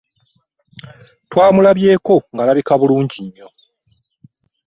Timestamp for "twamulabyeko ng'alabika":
1.29-2.73